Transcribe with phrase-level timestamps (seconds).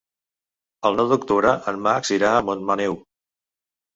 [0.89, 2.97] El nou d'octubre en Max irà a Montmaneu.